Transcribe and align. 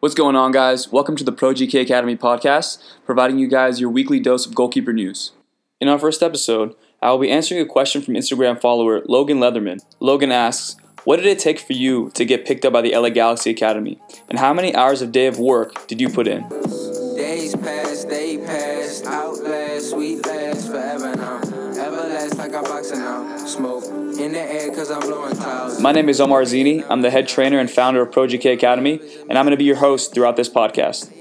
What's 0.00 0.14
going 0.14 0.34
on, 0.34 0.50
guys? 0.50 0.90
Welcome 0.90 1.14
to 1.16 1.24
the 1.24 1.30
Pro 1.30 1.52
GK 1.52 1.82
Academy 1.82 2.16
podcast, 2.16 2.82
providing 3.04 3.38
you 3.38 3.46
guys 3.46 3.82
your 3.82 3.90
weekly 3.90 4.18
dose 4.18 4.46
of 4.46 4.54
goalkeeper 4.54 4.94
news. 4.94 5.32
In 5.78 5.88
our 5.88 5.98
first 5.98 6.22
episode, 6.22 6.74
I 7.02 7.10
will 7.10 7.18
be 7.18 7.30
answering 7.30 7.60
a 7.60 7.66
question 7.66 8.00
from 8.00 8.14
Instagram 8.14 8.58
follower 8.58 9.02
Logan 9.04 9.40
Leatherman. 9.40 9.80
Logan 10.00 10.32
asks, 10.32 10.80
What 11.04 11.16
did 11.16 11.26
it 11.26 11.38
take 11.38 11.58
for 11.58 11.74
you 11.74 12.08
to 12.14 12.24
get 12.24 12.46
picked 12.46 12.64
up 12.64 12.72
by 12.72 12.80
the 12.80 12.96
LA 12.96 13.10
Galaxy 13.10 13.50
Academy? 13.50 14.00
And 14.30 14.38
how 14.38 14.54
many 14.54 14.74
hours 14.74 15.02
of 15.02 15.12
day 15.12 15.26
of 15.26 15.38
work 15.38 15.86
did 15.86 16.00
you 16.00 16.08
put 16.08 16.26
in? 16.26 16.48
My 25.80 25.92
name 25.92 26.08
is 26.08 26.20
Omar 26.20 26.44
Zini. 26.44 26.84
I'm 26.84 27.02
the 27.02 27.10
head 27.10 27.28
trainer 27.28 27.58
and 27.58 27.70
founder 27.70 28.02
of 28.02 28.12
Pro 28.12 28.26
GK 28.26 28.52
Academy, 28.52 29.00
and 29.28 29.38
I'm 29.38 29.44
going 29.44 29.50
to 29.50 29.56
be 29.56 29.64
your 29.64 29.76
host 29.76 30.14
throughout 30.14 30.36
this 30.36 30.48
podcast. 30.48 31.12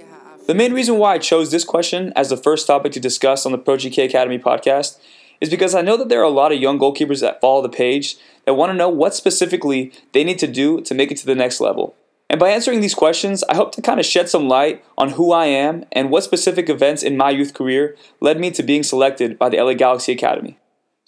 The 0.48 0.54
main 0.54 0.73
reason 0.73 0.98
why 0.98 1.13
I 1.13 1.18
chose 1.18 1.52
this 1.52 1.63
question 1.63 2.12
as 2.16 2.30
the 2.30 2.38
first 2.38 2.68
topic 2.68 2.91
to 2.94 2.99
discuss 2.99 3.45
on 3.45 3.52
the 3.52 3.58
Pro 3.58 3.76
GK 3.76 4.05
Academy 4.05 4.40
podcast 4.40 4.99
is 5.41 5.49
because 5.49 5.73
I 5.73 5.82
know 5.82 5.95
that 5.98 6.09
there 6.09 6.20
are 6.20 6.23
a 6.23 6.30
lot 6.30 6.52
of 6.52 6.59
young 6.59 6.80
goalkeepers 6.80 7.21
that 7.21 7.40
follow 7.40 7.62
the 7.62 7.70
page 7.70 8.18
that 8.46 8.55
want 8.55 8.71
to 8.71 8.77
know 8.77 8.90
what 8.90 9.16
specifically 9.16 9.91
they 10.12 10.23
need 10.23 10.40
to 10.40 10.48
do 10.48 10.82
to 10.82 10.94
make 10.94 11.12
it 11.12 11.18
to 11.18 11.26
the 11.26 11.35
next 11.35 11.62
level. 11.62 11.96
And 12.30 12.40
by 12.40 12.49
answering 12.49 12.82
these 12.82 12.94
questions, 12.94 13.44
I 13.49 13.55
hope 13.55 13.73
to 13.73 13.82
kind 13.82 13.99
of 13.99 14.05
shed 14.05 14.30
some 14.30 14.48
light 14.48 14.84
on 14.98 15.12
who 15.12 15.32
I 15.32 15.46
am 15.46 15.85
and 15.91 16.12
what 16.12 16.23
specific 16.23 16.70
events 16.70 17.02
in 17.02 17.18
my 17.18 17.32
youth 17.32 17.54
career 17.54 17.96
led 18.20 18.40
me 18.40 18.52
to 18.52 18.62
being 18.62 18.84
selected 18.84 19.40
by 19.40 19.49
the 19.49 19.57
LA 19.57 19.73
Galaxy 19.73 20.12
Academy. 20.12 20.57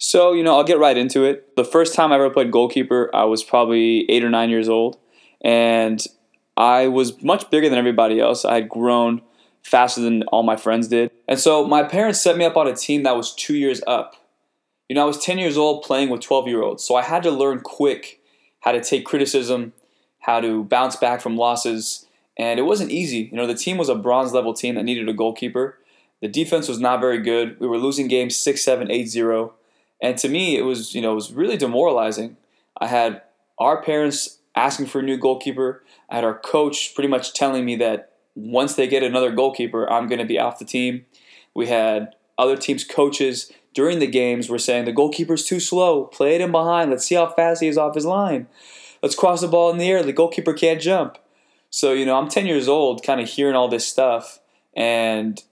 So, 0.04 0.32
you 0.32 0.42
know, 0.42 0.56
I'll 0.56 0.64
get 0.64 0.80
right 0.80 0.96
into 0.96 1.22
it. 1.22 1.54
The 1.54 1.64
first 1.64 1.94
time 1.94 2.10
I 2.10 2.16
ever 2.16 2.28
played 2.28 2.50
goalkeeper, 2.50 3.08
I 3.14 3.22
was 3.22 3.44
probably 3.44 4.04
eight 4.10 4.24
or 4.24 4.30
nine 4.30 4.50
years 4.50 4.68
old, 4.68 4.98
and 5.40 6.04
I 6.56 6.88
was 6.88 7.22
much 7.22 7.48
bigger 7.50 7.68
than 7.68 7.78
everybody 7.78 8.18
else. 8.18 8.44
I 8.44 8.54
had 8.54 8.68
grown 8.68 9.22
faster 9.62 10.00
than 10.00 10.24
all 10.24 10.42
my 10.42 10.56
friends 10.56 10.88
did. 10.88 11.12
And 11.28 11.38
so 11.38 11.64
my 11.68 11.84
parents 11.84 12.20
set 12.20 12.36
me 12.36 12.44
up 12.44 12.56
on 12.56 12.66
a 12.66 12.74
team 12.74 13.04
that 13.04 13.16
was 13.16 13.32
two 13.32 13.54
years 13.54 13.80
up. 13.86 14.16
You 14.88 14.96
know, 14.96 15.02
I 15.02 15.06
was 15.06 15.24
10 15.24 15.38
years 15.38 15.56
old 15.56 15.84
playing 15.84 16.10
with 16.10 16.20
12 16.20 16.48
year 16.48 16.62
olds, 16.62 16.82
so 16.82 16.96
I 16.96 17.02
had 17.02 17.22
to 17.22 17.30
learn 17.30 17.60
quick 17.60 18.20
how 18.62 18.72
to 18.72 18.82
take 18.82 19.04
criticism, 19.04 19.72
how 20.18 20.40
to 20.40 20.64
bounce 20.64 20.96
back 20.96 21.20
from 21.20 21.36
losses, 21.36 22.06
and 22.36 22.58
it 22.58 22.64
wasn't 22.64 22.90
easy. 22.90 23.28
You 23.30 23.36
know, 23.36 23.46
the 23.46 23.54
team 23.54 23.78
was 23.78 23.88
a 23.88 23.94
bronze 23.94 24.32
level 24.32 24.52
team 24.52 24.74
that 24.74 24.82
needed 24.82 25.08
a 25.08 25.12
goalkeeper. 25.12 25.78
The 26.20 26.26
defense 26.26 26.66
was 26.66 26.80
not 26.80 27.00
very 27.00 27.22
good. 27.22 27.60
We 27.60 27.68
were 27.68 27.78
losing 27.78 28.08
games 28.08 28.34
6 28.34 28.64
7, 28.64 28.90
8 28.90 29.04
0. 29.08 29.54
And 30.02 30.18
to 30.18 30.28
me, 30.28 30.58
it 30.58 30.62
was, 30.62 30.94
you 30.94 31.00
know, 31.00 31.12
it 31.12 31.14
was 31.14 31.32
really 31.32 31.56
demoralizing. 31.56 32.36
I 32.78 32.88
had 32.88 33.22
our 33.58 33.80
parents 33.80 34.40
asking 34.54 34.86
for 34.86 34.98
a 34.98 35.02
new 35.02 35.16
goalkeeper. 35.16 35.84
I 36.10 36.16
had 36.16 36.24
our 36.24 36.38
coach 36.38 36.94
pretty 36.94 37.08
much 37.08 37.32
telling 37.32 37.64
me 37.64 37.76
that 37.76 38.12
once 38.34 38.74
they 38.74 38.88
get 38.88 39.04
another 39.04 39.30
goalkeeper, 39.30 39.90
I'm 39.90 40.08
going 40.08 40.18
to 40.18 40.26
be 40.26 40.38
off 40.38 40.58
the 40.58 40.64
team. 40.64 41.06
We 41.54 41.68
had 41.68 42.14
other 42.36 42.56
teams' 42.56 42.84
coaches 42.84 43.52
during 43.74 44.00
the 44.00 44.06
games 44.06 44.48
were 44.48 44.58
saying 44.58 44.84
the 44.84 44.92
goalkeeper's 44.92 45.44
too 45.44 45.60
slow. 45.60 46.04
Play 46.04 46.34
it 46.34 46.40
in 46.40 46.50
behind. 46.50 46.90
Let's 46.90 47.06
see 47.06 47.14
how 47.14 47.28
fast 47.28 47.62
he 47.62 47.68
is 47.68 47.78
off 47.78 47.94
his 47.94 48.04
line. 48.04 48.48
Let's 49.02 49.14
cross 49.14 49.40
the 49.40 49.48
ball 49.48 49.70
in 49.70 49.78
the 49.78 49.88
air. 49.88 50.02
The 50.02 50.12
goalkeeper 50.12 50.52
can't 50.52 50.80
jump. 50.80 51.18
So, 51.70 51.92
you 51.92 52.04
know, 52.04 52.16
I'm 52.16 52.28
10 52.28 52.46
years 52.46 52.68
old, 52.68 53.02
kind 53.02 53.20
of 53.20 53.28
hearing 53.28 53.54
all 53.54 53.68
this 53.68 53.86
stuff. 53.86 54.40
And 54.74 55.42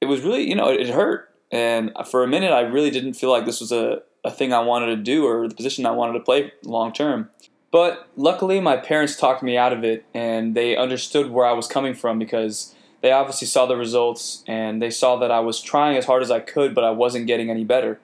it 0.00 0.06
was 0.06 0.22
really, 0.22 0.48
you 0.48 0.56
know, 0.56 0.70
it, 0.70 0.80
it 0.80 0.90
hurt. 0.90 1.31
And 1.52 1.92
for 2.10 2.24
a 2.24 2.26
minute, 2.26 2.50
I 2.50 2.62
really 2.62 2.90
didn't 2.90 3.12
feel 3.14 3.30
like 3.30 3.44
this 3.44 3.60
was 3.60 3.70
a, 3.70 4.02
a 4.24 4.30
thing 4.30 4.52
I 4.52 4.60
wanted 4.60 4.86
to 4.86 4.96
do 4.96 5.26
or 5.26 5.46
the 5.46 5.54
position 5.54 5.86
I 5.86 5.90
wanted 5.92 6.14
to 6.14 6.20
play 6.20 6.52
long 6.64 6.92
term. 6.92 7.28
But 7.70 8.08
luckily, 8.16 8.60
my 8.60 8.76
parents 8.76 9.16
talked 9.16 9.42
me 9.42 9.56
out 9.56 9.72
of 9.72 9.84
it 9.84 10.04
and 10.12 10.54
they 10.54 10.76
understood 10.76 11.30
where 11.30 11.46
I 11.46 11.52
was 11.52 11.66
coming 11.66 11.94
from 11.94 12.18
because 12.18 12.74
they 13.02 13.12
obviously 13.12 13.46
saw 13.46 13.66
the 13.66 13.76
results 13.76 14.42
and 14.46 14.80
they 14.80 14.90
saw 14.90 15.16
that 15.16 15.30
I 15.30 15.40
was 15.40 15.60
trying 15.60 15.96
as 15.96 16.06
hard 16.06 16.22
as 16.22 16.30
I 16.30 16.40
could, 16.40 16.74
but 16.74 16.84
I 16.84 16.90
wasn't 16.90 17.26
getting 17.26 17.50
any 17.50 17.64
better. 17.64 18.00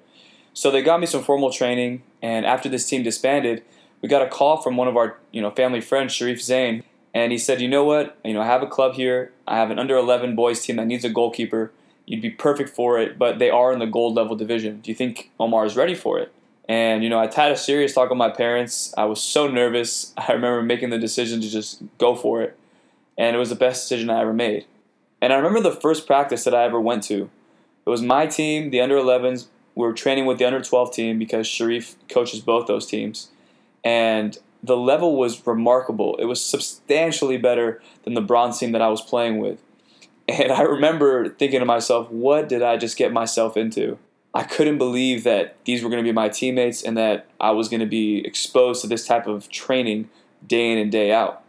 So 0.53 0.71
they 0.71 0.83
got 0.83 1.01
me 1.01 1.07
some 1.07 1.23
formal 1.23 1.53
training, 1.53 2.03
and 2.21 2.45
after 2.45 2.69
this 2.69 2.85
team 2.85 3.05
disbanded, 3.05 3.63
we 4.03 4.09
got 4.09 4.23
a 4.23 4.29
call 4.29 4.57
from 4.57 4.77
one 4.77 4.89
of 4.89 4.97
our 4.97 5.17
you 5.31 5.41
know 5.41 5.53
family 5.53 5.81
friends, 5.81 6.13
Sharif 6.13 6.43
Zain, 6.43 6.83
and 7.15 7.31
he 7.31 7.39
said, 7.39 7.61
"You 7.61 7.69
know 7.69 7.85
what? 7.85 8.19
You 8.25 8.35
know, 8.35 8.41
I 8.41 8.47
have 8.47 8.63
a 8.63 8.67
club 8.67 8.95
here. 8.95 9.33
I 9.47 9.57
have 9.57 9.71
an 9.71 9.79
under 9.79 9.97
11 9.97 10.35
boys 10.35 10.61
team 10.61 10.75
that 10.77 10.87
needs 10.87 11.05
a 11.05 11.11
goalkeeper. 11.11 11.71
You'd 12.09 12.23
be 12.23 12.31
perfect 12.31 12.71
for 12.71 12.99
it, 12.99 13.19
but 13.19 13.39
they 13.39 13.51
are 13.51 13.71
in 13.71 13.81
the 13.81 13.87
gold 13.87 14.15
level 14.15 14.35
division. 14.35 14.81
Do 14.81 14.91
you 14.91 14.95
think 14.95 15.31
Omar 15.39 15.67
is 15.67 15.77
ready 15.77 15.95
for 15.95 16.19
it?" 16.19 16.33
And 16.67 17.05
you 17.05 17.11
know, 17.11 17.19
I 17.19 17.31
had 17.33 17.53
a 17.53 17.57
serious 17.57 17.93
talk 17.93 18.09
with 18.09 18.17
my 18.17 18.31
parents. 18.31 18.95
I 18.97 19.05
was 19.05 19.23
so 19.23 19.47
nervous. 19.47 20.15
I 20.19 20.33
remember 20.33 20.63
making 20.63 20.89
the 20.89 20.99
decision 20.99 21.43
to 21.43 21.49
just 21.49 21.83
go 21.99 22.17
for 22.17 22.41
it, 22.41 22.57
and 23.19 23.37
it 23.37 23.39
was 23.39 23.51
the 23.51 23.57
best 23.57 23.85
decision 23.85 24.09
I 24.09 24.23
ever 24.23 24.33
made. 24.33 24.65
And 25.21 25.35
I 25.35 25.37
remember 25.37 25.61
the 25.61 25.77
first 25.77 26.07
practice 26.07 26.45
that 26.45 26.55
I 26.55 26.65
ever 26.65 26.81
went 26.81 27.03
to. 27.05 27.29
It 27.85 27.91
was 27.91 28.03
my 28.03 28.27
team, 28.27 28.71
the 28.71 28.81
under 28.81 28.97
11s. 28.97 29.47
We 29.75 29.87
were 29.87 29.93
training 29.93 30.27
with 30.27 30.39
the 30.39 30.47
under 30.47 30.61
12 30.61 30.93
team 30.93 31.19
because 31.19 31.47
Sharif 31.47 31.97
coaches 32.09 32.41
both 32.41 32.67
those 32.67 32.87
teams. 32.87 33.29
And 33.85 34.39
the 34.63 34.77
level 34.77 35.17
was 35.17 35.47
remarkable. 35.47 36.17
It 36.17 36.27
was 36.27 36.45
substantially 36.45 37.37
better 37.37 37.83
than 38.05 38.15
the 38.15 38.21
bronze 38.21 38.59
team 38.59 38.73
that 38.73 38.83
I 38.83 38.89
was 38.89 39.01
playing 39.01 39.39
with. 39.39 39.61
And 40.29 40.53
I 40.53 40.63
remember 40.63 41.31
thinking 41.31 41.61
to 41.61 41.67
myself, 41.67 42.11
what 42.11 42.49
did 42.49 42.63
I 42.63 42.77
just 42.77 42.99
get 42.99 43.13
myself 43.13 43.57
into? 43.57 43.99
I 44.35 44.43
couldn't 44.43 44.77
believe 44.77 45.25
that 45.25 45.57
these 45.65 45.83
were 45.83 45.89
going 45.89 46.05
to 46.05 46.09
be 46.09 46.13
my 46.13 46.29
teammates 46.29 46.83
and 46.83 46.97
that 46.99 47.27
I 47.41 47.51
was 47.53 47.69
going 47.69 47.81
to 47.81 47.87
be 47.87 48.19
exposed 48.27 48.83
to 48.83 48.87
this 48.87 49.07
type 49.07 49.27
of 49.27 49.49
training 49.49 50.11
day 50.47 50.71
in 50.71 50.79
and 50.79 50.93
day 50.93 51.13
out. 51.13 51.43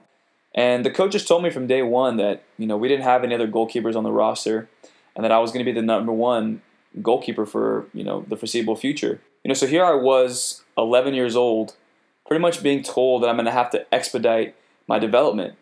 And 0.56 0.86
the 0.86 0.92
coaches 0.92 1.26
told 1.26 1.44
me 1.44 1.50
from 1.50 1.68
day 1.68 1.82
one 1.82 2.18
that, 2.18 2.44
you 2.58 2.66
know, 2.66 2.78
we 2.78 2.88
didn't 2.88 3.04
have 3.04 3.24
any 3.24 3.36
other 3.36 3.48
goalkeepers 3.48 3.96
on 3.96 4.04
the 4.04 4.12
roster 4.12 4.70
and 5.16 5.26
that 5.26 5.32
I 5.32 5.40
was 5.40 5.52
going 5.52 5.64
to 5.64 5.70
be 5.70 5.78
the 5.78 5.86
number 5.86 6.14
one 6.14 6.62
goalkeeper 7.02 7.46
for, 7.46 7.88
you 7.94 8.04
know, 8.04 8.26
the 8.28 8.38
foreseeable 8.38 8.78
future. 8.78 9.22
You 9.44 9.50
know, 9.50 9.54
so 9.54 9.68
here 9.68 9.84
I 9.84 9.94
was, 9.94 10.64
11 10.78 11.14
years 11.14 11.36
old, 11.36 11.76
pretty 12.26 12.42
much 12.42 12.64
being 12.64 12.82
told 12.82 13.22
that 13.22 13.28
I'm 13.28 13.36
going 13.36 13.46
to 13.46 13.52
have 13.52 13.70
to 13.72 13.94
expedite 13.94 14.56
my 14.88 15.00
development 15.00 15.56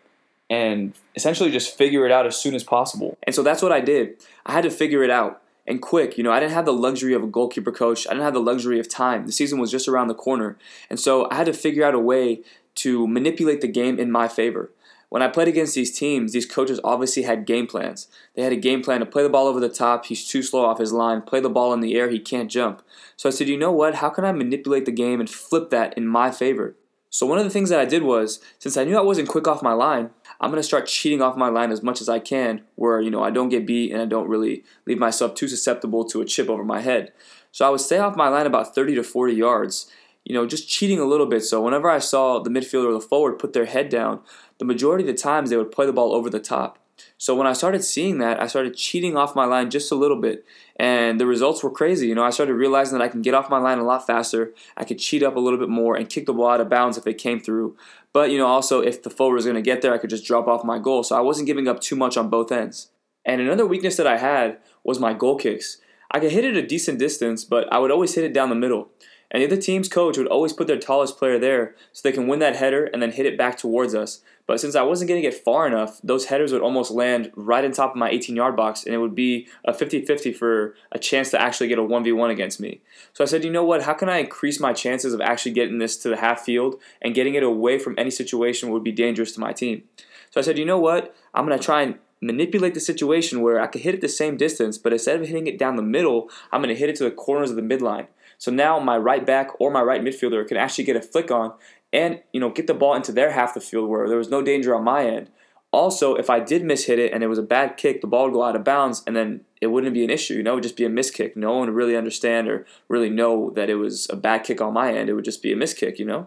and 0.50 0.94
essentially 1.14 1.50
just 1.50 1.76
figure 1.76 2.06
it 2.06 2.12
out 2.12 2.26
as 2.26 2.36
soon 2.36 2.54
as 2.54 2.64
possible. 2.64 3.18
And 3.24 3.34
so 3.34 3.42
that's 3.42 3.62
what 3.62 3.72
I 3.72 3.80
did. 3.80 4.16
I 4.46 4.52
had 4.52 4.64
to 4.64 4.70
figure 4.70 5.02
it 5.02 5.10
out 5.10 5.42
and 5.66 5.82
quick. 5.82 6.16
You 6.16 6.24
know, 6.24 6.32
I 6.32 6.40
didn't 6.40 6.54
have 6.54 6.64
the 6.64 6.72
luxury 6.72 7.12
of 7.12 7.22
a 7.22 7.26
goalkeeper 7.26 7.72
coach. 7.72 8.06
I 8.06 8.10
didn't 8.10 8.24
have 8.24 8.34
the 8.34 8.40
luxury 8.40 8.80
of 8.80 8.88
time. 8.88 9.26
The 9.26 9.32
season 9.32 9.58
was 9.58 9.70
just 9.70 9.88
around 9.88 10.08
the 10.08 10.14
corner. 10.14 10.56
And 10.88 10.98
so 10.98 11.28
I 11.30 11.34
had 11.34 11.46
to 11.46 11.52
figure 11.52 11.84
out 11.84 11.94
a 11.94 11.98
way 11.98 12.42
to 12.76 13.06
manipulate 13.06 13.60
the 13.60 13.68
game 13.68 13.98
in 13.98 14.10
my 14.10 14.28
favor. 14.28 14.70
When 15.10 15.22
I 15.22 15.28
played 15.28 15.48
against 15.48 15.74
these 15.74 15.96
teams, 15.96 16.32
these 16.32 16.44
coaches 16.44 16.80
obviously 16.84 17.22
had 17.22 17.46
game 17.46 17.66
plans. 17.66 18.08
They 18.34 18.42
had 18.42 18.52
a 18.52 18.56
game 18.56 18.82
plan 18.82 19.00
to 19.00 19.06
play 19.06 19.22
the 19.22 19.30
ball 19.30 19.46
over 19.46 19.58
the 19.58 19.70
top, 19.70 20.04
he's 20.04 20.26
too 20.26 20.42
slow 20.42 20.66
off 20.66 20.78
his 20.78 20.92
line, 20.92 21.22
play 21.22 21.40
the 21.40 21.48
ball 21.48 21.72
in 21.72 21.80
the 21.80 21.94
air, 21.94 22.10
he 22.10 22.18
can't 22.18 22.50
jump. 22.50 22.82
So 23.16 23.28
I 23.28 23.32
said, 23.32 23.48
you 23.48 23.56
know 23.56 23.72
what? 23.72 23.96
How 23.96 24.10
can 24.10 24.26
I 24.26 24.32
manipulate 24.32 24.84
the 24.84 24.92
game 24.92 25.18
and 25.18 25.30
flip 25.30 25.70
that 25.70 25.96
in 25.96 26.06
my 26.06 26.30
favor? 26.30 26.76
So 27.10 27.24
one 27.24 27.38
of 27.38 27.44
the 27.44 27.50
things 27.50 27.70
that 27.70 27.80
I 27.80 27.86
did 27.86 28.02
was, 28.02 28.40
since 28.58 28.76
I 28.76 28.84
knew 28.84 28.98
I 28.98 29.02
wasn't 29.02 29.30
quick 29.30 29.48
off 29.48 29.62
my 29.62 29.72
line, 29.72 30.10
I'm 30.40 30.50
gonna 30.50 30.62
start 30.62 30.86
cheating 30.86 31.20
off 31.20 31.36
my 31.36 31.48
line 31.48 31.72
as 31.72 31.82
much 31.82 32.00
as 32.00 32.08
I 32.08 32.18
can, 32.18 32.62
where 32.76 33.00
you 33.00 33.10
know 33.10 33.22
I 33.22 33.30
don't 33.30 33.48
get 33.48 33.66
beat 33.66 33.92
and 33.92 34.00
I 34.00 34.06
don't 34.06 34.28
really 34.28 34.64
leave 34.86 34.98
myself 34.98 35.34
too 35.34 35.48
susceptible 35.48 36.04
to 36.06 36.20
a 36.20 36.24
chip 36.24 36.48
over 36.48 36.64
my 36.64 36.80
head. 36.80 37.12
So 37.52 37.66
I 37.66 37.70
would 37.70 37.80
stay 37.80 37.98
off 37.98 38.16
my 38.16 38.28
line 38.28 38.46
about 38.46 38.74
30 38.74 38.94
to 38.96 39.02
40 39.02 39.34
yards, 39.34 39.90
you 40.24 40.34
know, 40.34 40.46
just 40.46 40.68
cheating 40.68 41.00
a 41.00 41.04
little 41.04 41.26
bit. 41.26 41.42
So 41.42 41.62
whenever 41.62 41.90
I 41.90 41.98
saw 41.98 42.40
the 42.40 42.50
midfielder 42.50 42.90
or 42.90 42.92
the 42.92 43.00
forward 43.00 43.38
put 43.38 43.52
their 43.52 43.64
head 43.64 43.88
down, 43.88 44.20
the 44.58 44.64
majority 44.64 45.04
of 45.04 45.08
the 45.08 45.20
times 45.20 45.50
they 45.50 45.56
would 45.56 45.72
play 45.72 45.86
the 45.86 45.92
ball 45.92 46.12
over 46.12 46.30
the 46.30 46.40
top. 46.40 46.78
So 47.16 47.34
when 47.34 47.46
I 47.46 47.52
started 47.52 47.84
seeing 47.84 48.18
that, 48.18 48.40
I 48.40 48.46
started 48.46 48.76
cheating 48.76 49.16
off 49.16 49.36
my 49.36 49.44
line 49.44 49.70
just 49.70 49.92
a 49.92 49.94
little 49.94 50.20
bit, 50.20 50.44
and 50.76 51.20
the 51.20 51.26
results 51.26 51.62
were 51.62 51.70
crazy. 51.70 52.06
You 52.06 52.14
know, 52.14 52.24
I 52.24 52.30
started 52.30 52.54
realizing 52.54 52.98
that 52.98 53.04
I 53.04 53.08
can 53.08 53.22
get 53.22 53.34
off 53.34 53.50
my 53.50 53.58
line 53.58 53.78
a 53.78 53.84
lot 53.84 54.06
faster. 54.06 54.54
I 54.76 54.84
could 54.84 54.98
cheat 54.98 55.22
up 55.22 55.36
a 55.36 55.40
little 55.40 55.58
bit 55.58 55.68
more 55.68 55.96
and 55.96 56.08
kick 56.08 56.26
the 56.26 56.32
ball 56.32 56.50
out 56.50 56.60
of 56.60 56.68
bounds 56.68 56.96
if 56.96 57.06
it 57.06 57.14
came 57.14 57.40
through. 57.40 57.76
But 58.12 58.30
you 58.30 58.38
know, 58.38 58.46
also 58.46 58.80
if 58.80 59.02
the 59.02 59.10
forward 59.10 59.36
was 59.36 59.44
going 59.44 59.56
to 59.56 59.62
get 59.62 59.82
there, 59.82 59.94
I 59.94 59.98
could 59.98 60.10
just 60.10 60.24
drop 60.24 60.46
off 60.46 60.64
my 60.64 60.78
goal. 60.78 61.02
So 61.02 61.16
I 61.16 61.20
wasn't 61.20 61.46
giving 61.46 61.68
up 61.68 61.80
too 61.80 61.96
much 61.96 62.16
on 62.16 62.30
both 62.30 62.52
ends. 62.52 62.90
And 63.24 63.40
another 63.40 63.66
weakness 63.66 63.96
that 63.96 64.06
I 64.06 64.18
had 64.18 64.58
was 64.84 64.98
my 64.98 65.12
goal 65.12 65.36
kicks. 65.36 65.78
I 66.10 66.20
could 66.20 66.32
hit 66.32 66.44
it 66.44 66.56
a 66.56 66.66
decent 66.66 66.98
distance, 66.98 67.44
but 67.44 67.70
I 67.72 67.78
would 67.78 67.90
always 67.90 68.14
hit 68.14 68.24
it 68.24 68.32
down 68.32 68.48
the 68.48 68.54
middle. 68.54 68.88
And 69.30 69.42
the 69.42 69.46
other 69.46 69.60
team's 69.60 69.88
coach 69.88 70.16
would 70.16 70.26
always 70.26 70.52
put 70.52 70.66
their 70.66 70.78
tallest 70.78 71.18
player 71.18 71.38
there 71.38 71.74
so 71.92 72.00
they 72.02 72.12
can 72.14 72.26
win 72.26 72.38
that 72.38 72.56
header 72.56 72.86
and 72.86 73.02
then 73.02 73.12
hit 73.12 73.26
it 73.26 73.36
back 73.36 73.58
towards 73.58 73.94
us. 73.94 74.20
But 74.46 74.60
since 74.60 74.74
I 74.74 74.82
wasn't 74.82 75.08
getting 75.08 75.24
it 75.24 75.34
far 75.34 75.66
enough, 75.66 76.00
those 76.02 76.26
headers 76.26 76.52
would 76.52 76.62
almost 76.62 76.90
land 76.90 77.30
right 77.36 77.62
on 77.62 77.70
top 77.70 77.90
of 77.90 77.96
my 77.96 78.08
18 78.08 78.34
yard 78.34 78.56
box, 78.56 78.84
and 78.84 78.94
it 78.94 78.98
would 78.98 79.14
be 79.14 79.46
a 79.66 79.74
50 79.74 80.06
50 80.06 80.32
for 80.32 80.74
a 80.90 80.98
chance 80.98 81.30
to 81.32 81.40
actually 81.40 81.68
get 81.68 81.78
a 81.78 81.82
1v1 81.82 82.30
against 82.30 82.58
me. 82.58 82.80
So 83.12 83.22
I 83.22 83.26
said, 83.26 83.44
you 83.44 83.50
know 83.50 83.64
what? 83.64 83.82
How 83.82 83.92
can 83.92 84.08
I 84.08 84.18
increase 84.18 84.58
my 84.58 84.72
chances 84.72 85.12
of 85.12 85.20
actually 85.20 85.52
getting 85.52 85.78
this 85.78 85.98
to 85.98 86.08
the 86.08 86.16
half 86.16 86.40
field 86.40 86.80
and 87.02 87.14
getting 87.14 87.34
it 87.34 87.42
away 87.42 87.78
from 87.78 87.94
any 87.98 88.10
situation 88.10 88.70
would 88.70 88.82
be 88.82 88.92
dangerous 88.92 89.32
to 89.32 89.40
my 89.40 89.52
team? 89.52 89.82
So 90.30 90.40
I 90.40 90.44
said, 90.44 90.56
you 90.56 90.64
know 90.64 90.78
what? 90.78 91.14
I'm 91.34 91.46
going 91.46 91.58
to 91.58 91.64
try 91.64 91.82
and 91.82 91.98
manipulate 92.20 92.74
the 92.74 92.80
situation 92.80 93.42
where 93.42 93.60
I 93.60 93.66
could 93.66 93.82
hit 93.82 93.94
it 93.94 94.00
the 94.00 94.08
same 94.08 94.36
distance, 94.36 94.78
but 94.78 94.92
instead 94.92 95.20
of 95.20 95.26
hitting 95.26 95.46
it 95.46 95.58
down 95.58 95.76
the 95.76 95.82
middle, 95.82 96.30
I'm 96.50 96.62
going 96.62 96.74
to 96.74 96.78
hit 96.78 96.88
it 96.88 96.96
to 96.96 97.04
the 97.04 97.10
corners 97.10 97.50
of 97.50 97.56
the 97.56 97.62
midline. 97.62 98.08
So 98.38 98.50
now 98.50 98.78
my 98.78 98.96
right 98.96 99.26
back 99.26 99.60
or 99.60 99.70
my 99.70 99.82
right 99.82 100.02
midfielder 100.02 100.46
can 100.46 100.56
actually 100.56 100.84
get 100.84 100.96
a 100.96 101.02
flick 101.02 101.30
on 101.30 101.54
and 101.92 102.22
you 102.32 102.40
know 102.40 102.50
get 102.50 102.66
the 102.66 102.74
ball 102.74 102.94
into 102.94 103.12
their 103.12 103.32
half 103.32 103.54
the 103.54 103.60
field 103.60 103.88
where 103.88 104.08
there 104.08 104.18
was 104.18 104.30
no 104.30 104.42
danger 104.42 104.74
on 104.74 104.84
my 104.84 105.06
end. 105.06 105.30
Also, 105.70 106.14
if 106.14 106.30
I 106.30 106.40
did 106.40 106.64
miss 106.64 106.86
hit 106.86 106.98
it 106.98 107.12
and 107.12 107.22
it 107.22 107.26
was 107.26 107.38
a 107.38 107.42
bad 107.42 107.76
kick, 107.76 108.00
the 108.00 108.06
ball 108.06 108.24
would 108.24 108.32
go 108.32 108.42
out 108.42 108.56
of 108.56 108.64
bounds, 108.64 109.02
and 109.06 109.14
then 109.14 109.42
it 109.60 109.68
wouldn't 109.68 109.94
be 109.94 110.04
an 110.04 110.10
issue. 110.10 110.34
You 110.34 110.42
know, 110.42 110.52
it 110.52 110.56
would 110.56 110.62
just 110.62 110.76
be 110.76 110.84
a 110.84 110.90
miss 110.90 111.10
kick. 111.10 111.36
No 111.36 111.52
one 111.56 111.68
would 111.68 111.74
really 111.74 111.96
understand 111.96 112.48
or 112.48 112.66
really 112.88 113.10
know 113.10 113.50
that 113.50 113.70
it 113.70 113.76
was 113.76 114.08
a 114.10 114.16
bad 114.16 114.44
kick 114.44 114.60
on 114.60 114.72
my 114.72 114.92
end. 114.92 115.08
It 115.08 115.14
would 115.14 115.24
just 115.24 115.42
be 115.42 115.52
a 115.52 115.56
miss 115.56 115.74
kick. 115.74 115.98
You 115.98 116.06
know, 116.06 116.26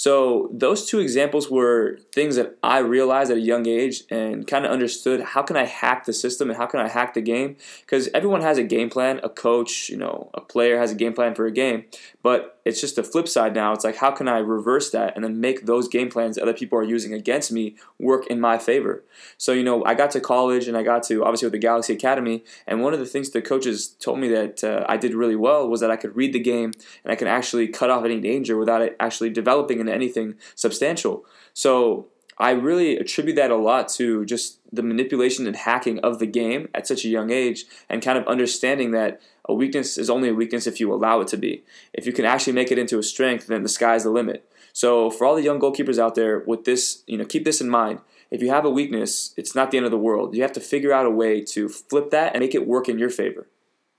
so 0.00 0.48
those 0.50 0.86
two 0.86 0.98
examples 0.98 1.50
were 1.50 1.98
things 2.14 2.36
that 2.36 2.56
I 2.62 2.78
realized 2.78 3.30
at 3.30 3.36
a 3.36 3.40
young 3.40 3.66
age 3.66 4.04
and 4.10 4.46
kind 4.46 4.64
of 4.64 4.70
understood 4.70 5.20
how 5.20 5.42
can 5.42 5.58
I 5.58 5.66
hack 5.66 6.06
the 6.06 6.14
system 6.14 6.48
and 6.48 6.56
how 6.56 6.64
can 6.64 6.80
I 6.80 6.88
hack 6.88 7.12
the 7.12 7.20
game 7.20 7.56
because 7.82 8.08
everyone 8.14 8.40
has 8.40 8.56
a 8.56 8.62
game 8.62 8.88
plan, 8.88 9.20
a 9.22 9.28
coach, 9.28 9.90
you 9.90 9.98
know, 9.98 10.30
a 10.32 10.40
player 10.40 10.78
has 10.78 10.92
a 10.92 10.94
game 10.94 11.12
plan 11.12 11.34
for 11.34 11.44
a 11.44 11.50
game, 11.50 11.84
but 12.22 12.58
it's 12.64 12.80
just 12.80 12.96
the 12.96 13.02
flip 13.02 13.28
side 13.28 13.54
now. 13.54 13.72
It's 13.72 13.84
like 13.84 13.96
how 13.96 14.10
can 14.10 14.26
I 14.26 14.38
reverse 14.38 14.90
that 14.92 15.14
and 15.14 15.24
then 15.24 15.38
make 15.38 15.66
those 15.66 15.86
game 15.86 16.08
plans 16.08 16.36
that 16.36 16.42
other 16.42 16.54
people 16.54 16.78
are 16.78 16.84
using 16.84 17.12
against 17.12 17.52
me 17.52 17.76
work 17.98 18.26
in 18.28 18.40
my 18.40 18.56
favor. 18.56 19.04
So, 19.36 19.52
you 19.52 19.62
know, 19.62 19.84
I 19.84 19.94
got 19.94 20.10
to 20.12 20.20
college 20.20 20.66
and 20.66 20.78
I 20.78 20.82
got 20.82 21.02
to 21.04 21.24
obviously 21.24 21.46
with 21.46 21.52
the 21.52 21.58
Galaxy 21.58 21.92
Academy 21.92 22.42
and 22.70 22.82
one 22.82 22.94
of 22.94 23.00
the 23.00 23.06
things 23.06 23.28
the 23.30 23.42
coaches 23.42 23.88
told 23.88 24.20
me 24.20 24.28
that 24.28 24.62
uh, 24.62 24.86
I 24.88 24.96
did 24.96 25.12
really 25.12 25.34
well 25.34 25.68
was 25.68 25.80
that 25.80 25.90
I 25.90 25.96
could 25.96 26.14
read 26.14 26.32
the 26.32 26.38
game 26.38 26.72
and 27.02 27.12
I 27.12 27.16
can 27.16 27.26
actually 27.26 27.66
cut 27.66 27.90
off 27.90 28.04
any 28.04 28.20
danger 28.20 28.56
without 28.56 28.80
it 28.80 28.96
actually 29.00 29.30
developing 29.30 29.80
an 29.80 29.88
anything 29.88 30.36
substantial. 30.54 31.24
So 31.52 32.06
I 32.38 32.52
really 32.52 32.96
attribute 32.96 33.34
that 33.36 33.50
a 33.50 33.56
lot 33.56 33.88
to 33.90 34.24
just 34.24 34.60
the 34.72 34.84
manipulation 34.84 35.48
and 35.48 35.56
hacking 35.56 35.98
of 35.98 36.20
the 36.20 36.26
game 36.26 36.68
at 36.72 36.86
such 36.86 37.04
a 37.04 37.08
young 37.08 37.30
age 37.30 37.64
and 37.88 38.00
kind 38.00 38.16
of 38.16 38.26
understanding 38.28 38.92
that 38.92 39.20
a 39.46 39.52
weakness 39.52 39.98
is 39.98 40.08
only 40.08 40.28
a 40.28 40.34
weakness 40.34 40.68
if 40.68 40.78
you 40.78 40.92
allow 40.92 41.20
it 41.20 41.28
to 41.28 41.36
be. 41.36 41.64
If 41.92 42.06
you 42.06 42.12
can 42.12 42.24
actually 42.24 42.52
make 42.52 42.70
it 42.70 42.78
into 42.78 42.98
a 42.98 43.02
strength, 43.02 43.48
then 43.48 43.64
the 43.64 43.68
sky's 43.68 44.04
the 44.04 44.10
limit. 44.10 44.49
So 44.72 45.10
for 45.10 45.24
all 45.24 45.34
the 45.34 45.42
young 45.42 45.60
goalkeepers 45.60 45.98
out 45.98 46.14
there 46.14 46.40
with 46.40 46.64
this, 46.64 47.02
you 47.06 47.18
know, 47.18 47.24
keep 47.24 47.44
this 47.44 47.60
in 47.60 47.68
mind. 47.68 48.00
If 48.30 48.42
you 48.42 48.50
have 48.50 48.64
a 48.64 48.70
weakness, 48.70 49.34
it's 49.36 49.54
not 49.54 49.70
the 49.70 49.76
end 49.76 49.86
of 49.86 49.92
the 49.92 49.98
world. 49.98 50.34
You 50.34 50.42
have 50.42 50.52
to 50.52 50.60
figure 50.60 50.92
out 50.92 51.06
a 51.06 51.10
way 51.10 51.40
to 51.46 51.68
flip 51.68 52.10
that 52.10 52.32
and 52.34 52.40
make 52.40 52.54
it 52.54 52.66
work 52.66 52.88
in 52.88 52.98
your 52.98 53.10
favor. 53.10 53.48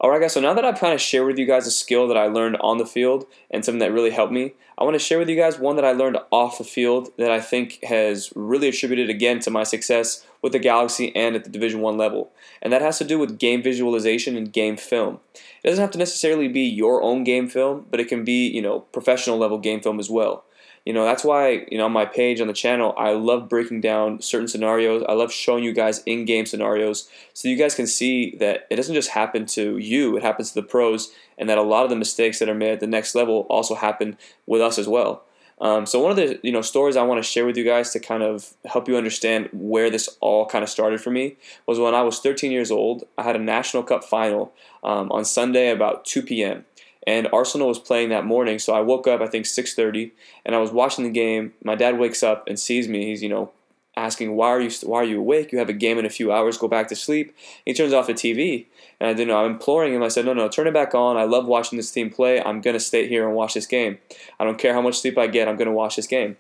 Alright 0.04 0.20
guys, 0.20 0.34
so 0.34 0.42
now 0.42 0.56
that 0.56 0.66
I've 0.66 0.80
kind 0.80 0.96
of 0.96 1.02
shared 1.02 1.28
with 1.28 1.38
you 1.38 1.46
guys 1.46 1.68
a 1.68 1.72
skill 1.72 2.08
that 2.08 2.18
I 2.18 2.26
learned 2.26 2.58
on 2.60 2.80
the 2.80 2.88
field 2.88 3.28
and 3.52 3.64
something 3.64 3.78
that 3.82 3.92
really 3.92 4.10
helped 4.10 4.34
me, 4.34 4.54
I 4.76 4.84
want 4.84 4.96
to 4.96 5.00
share 5.00 5.20
with 5.20 5.30
you 5.30 5.36
guys 5.36 5.60
one 5.60 5.76
that 5.76 5.86
I 5.86 5.92
learned 5.92 6.18
off 6.32 6.58
the 6.58 6.64
field 6.64 7.10
that 7.18 7.30
I 7.30 7.40
think 7.40 7.84
has 7.84 8.34
really 8.36 8.68
attributed 8.70 9.12
again 9.12 9.40
to 9.42 9.52
my 9.52 9.62
success 9.62 10.26
with 10.42 10.54
the 10.54 10.60
Galaxy 10.60 11.16
and 11.16 11.36
at 11.36 11.44
the 11.44 11.52
Division 11.52 11.82
1 11.82 12.00
level. 12.00 12.32
And 12.64 12.74
that 12.74 12.82
has 12.82 12.98
to 12.98 13.04
do 13.04 13.20
with 13.20 13.38
game 13.38 13.62
visualization 13.62 14.36
and 14.36 14.52
game 14.52 14.76
film. 14.76 15.20
It 15.64 15.68
doesn't 15.68 15.84
have 15.84 15.92
to 15.92 16.00
necessarily 16.00 16.48
be 16.48 16.62
your 16.62 17.04
own 17.04 17.24
game 17.24 17.48
film, 17.48 17.86
but 17.92 18.00
it 18.00 18.08
can 18.08 18.24
be, 18.24 18.48
you 18.48 18.64
know, 18.64 18.80
professional 18.80 19.38
level 19.38 19.60
game 19.60 19.82
film 19.82 20.00
as 20.00 20.10
well 20.10 20.46
you 20.86 20.94
know 20.94 21.06
that's 21.06 21.24
why 21.24 21.66
you 21.70 21.78
know 21.78 21.86
on 21.86 21.92
my 21.92 22.06
page 22.06 22.42
on 22.42 22.48
the 22.48 22.54
channel 22.54 22.94
i 22.98 23.12
love 23.12 23.48
breaking 23.48 23.82
down 23.82 24.22
certain 24.22 24.48
scenarios 24.48 25.04
i 25.08 25.14
love 25.14 25.32
showing 25.32 25.64
you 25.64 25.74
guys 25.74 26.02
in-game 26.06 26.46
scenarios 26.46 27.10
so 27.34 27.48
you 27.48 27.58
guys 27.58 27.76
can 27.76 27.88
see 27.88 28.36
that 28.38 28.68
it 28.70 28.76
doesn't 28.76 28.96
just 28.96 29.10
happen 29.10 29.46
to 29.46 29.78
you 29.78 30.18
it 30.18 30.24
happens 30.24 30.50
to 30.50 30.56
the 30.56 30.68
pros 30.68 31.12
and 31.38 31.50
that 31.50 31.58
a 31.58 31.64
lot 31.64 31.84
of 31.84 31.90
the 31.90 31.96
mistakes 31.96 32.40
that 32.40 32.50
are 32.50 32.56
made 32.56 32.72
at 32.72 32.80
the 32.80 32.88
next 32.88 33.16
level 33.16 33.46
also 33.50 33.76
happen 33.76 34.18
with 34.46 34.62
us 34.62 34.78
as 34.78 34.88
well 34.88 35.24
um, 35.60 35.86
so 35.86 36.00
one 36.00 36.10
of 36.10 36.18
the 36.18 36.40
you 36.42 36.52
know 36.52 36.64
stories 36.64 36.98
I 36.98 37.04
want 37.04 37.24
to 37.24 37.30
share 37.30 37.46
with 37.46 37.56
you 37.56 37.64
guys 37.64 37.92
to 37.92 38.00
kind 38.00 38.24
of 38.24 38.56
help 38.66 38.88
you 38.88 38.98
understand 38.98 39.48
where 39.54 39.92
this 39.92 40.10
all 40.20 40.48
kind 40.48 40.64
of 40.64 40.70
started 40.72 41.00
for 41.00 41.12
me 41.12 41.38
was 41.68 41.78
when 41.78 41.94
I 41.94 42.02
was 42.02 42.20
13 42.20 42.52
years 42.52 42.72
old. 42.72 43.04
I 43.16 43.22
had 43.22 43.36
a 43.36 43.40
National 43.40 43.84
Cup 43.84 44.04
final 44.04 44.54
um, 44.84 45.12
on 45.12 45.24
Sunday 45.24 45.70
about 45.70 46.04
2 46.06 46.24
p.m 46.24 46.66
and 47.08 47.28
Arsenal 47.34 47.68
was 47.68 47.80
playing 47.80 48.10
that 48.10 48.26
morning. 48.26 48.60
So 48.60 48.74
I 48.74 48.82
woke 48.82 49.08
up, 49.08 49.22
I 49.22 49.28
think 49.28 49.46
6:30, 49.46 50.12
and 50.46 50.56
I 50.56 50.60
was 50.60 50.72
watching 50.72 51.04
the 51.04 51.12
game. 51.12 51.54
My 51.64 51.76
dad 51.76 51.98
wakes 51.98 52.24
up 52.24 52.48
and 52.48 52.60
sees 52.60 52.88
me. 52.88 53.06
He's 53.06 53.24
you 53.24 53.30
know 53.30 53.52
asking 53.98 54.36
why 54.36 54.48
are 54.48 54.62
you 54.62 54.72
why 54.84 55.00
are 55.00 55.06
you 55.06 55.20
awake? 55.20 55.52
You 55.52 55.60
have 55.60 55.70
a 55.70 55.74
game 55.74 55.98
in 55.98 56.06
a 56.06 56.10
few 56.10 56.32
hours. 56.32 56.58
Go 56.58 56.68
back 56.68 56.88
to 56.90 56.96
sleep. 56.96 57.36
He 57.66 57.74
turns 57.74 57.94
off 57.94 58.08
the 58.08 58.14
TV, 58.14 58.66
and 59.00 59.10
I 59.10 59.14
didn't 59.14 59.30
know. 59.30 59.44
I'm 59.44 59.52
imploring 59.52 59.94
him. 59.94 60.04
I 60.04 60.08
said, 60.08 60.26
no, 60.26 60.34
no, 60.34 60.48
turn 60.48 60.68
it 60.68 60.74
back 60.74 60.96
on. 60.96 61.18
I 61.18 61.24
love 61.24 61.46
watching 61.46 61.78
this 61.78 61.92
team 61.92 62.10
play. 62.10 62.42
I'm 62.42 62.62
gonna 62.62 62.80
stay 62.80 63.08
here 63.08 63.26
and 63.28 63.36
watch 63.36 63.54
this 63.54 63.68
game. 63.68 63.98
I 64.40 64.44
don't 64.44 64.58
care 64.58 64.74
how 64.74 64.82
much 64.82 65.00
sleep 65.00 65.18
I 65.18 65.28
get. 65.28 65.48
I'm 65.48 65.58
gonna 65.58 65.72
watch 65.72 65.96
this 65.96 66.08
game. 66.08 66.38